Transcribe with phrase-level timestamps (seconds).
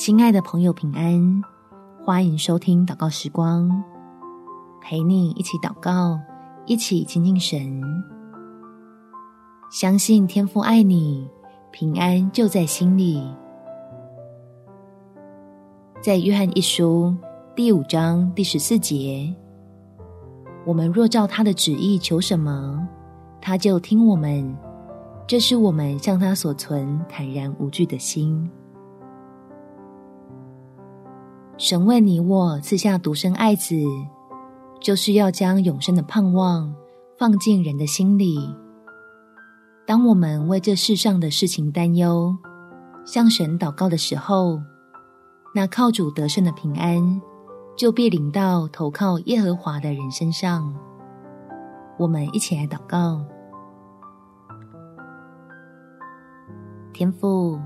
[0.00, 1.44] 亲爱的朋友，平安！
[2.02, 3.84] 欢迎收听祷告时光，
[4.80, 6.18] 陪你一起祷告，
[6.64, 7.82] 一起亲近神。
[9.70, 11.28] 相信天父爱你，
[11.70, 13.22] 平安就在心里。
[16.02, 17.14] 在约翰一书
[17.54, 19.30] 第五章第十四节，
[20.64, 22.88] 我们若照他的旨意求什么，
[23.38, 24.56] 他就听我们。
[25.26, 28.50] 这是我们向他所存坦然无惧的心。
[31.60, 33.76] 神为你我赐下独生爱子，
[34.80, 36.74] 就是要将永生的盼望
[37.18, 38.38] 放进人的心里。
[39.86, 42.34] 当我们为这世上的事情担忧，
[43.04, 44.58] 向神祷告的时候，
[45.54, 47.20] 那靠主得胜的平安
[47.76, 50.74] 就必临到投靠耶和华的人身上。
[51.98, 53.22] 我们一起来祷告：
[56.94, 57.60] 天父，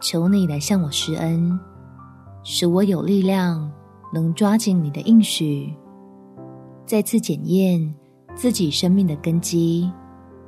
[0.00, 1.60] 求你来向我施恩。
[2.48, 3.68] 使我有力量，
[4.14, 5.74] 能抓紧你的应许，
[6.84, 7.92] 再次检验
[8.36, 9.90] 自己生命的根基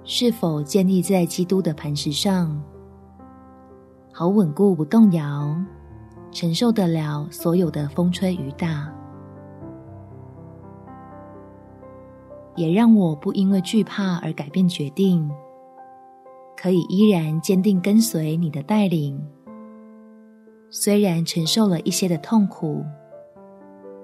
[0.04, 2.56] 是否建立在基督的磐石上，
[4.12, 5.52] 好稳固不动摇，
[6.30, 8.88] 承受得了所有的风吹雨打，
[12.54, 15.28] 也让我不因为惧怕而改变决定，
[16.56, 19.20] 可以依然坚定跟随你的带领。
[20.70, 22.84] 虽然承受了一些的痛苦，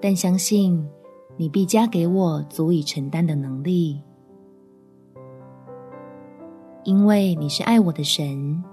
[0.01, 0.83] 但相信
[1.37, 4.01] 你必加给我足以承担的能力，
[6.83, 8.63] 因为你是爱我的神，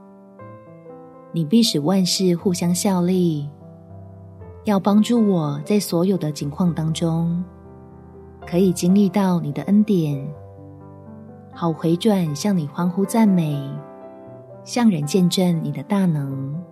[1.32, 3.46] 你必使万事互相效力，
[4.64, 7.44] 要帮助我在所有的境况当中，
[8.46, 10.26] 可以经历到你的恩典，
[11.52, 13.60] 好回转向你欢呼赞美，
[14.64, 16.71] 向人见证你的大能。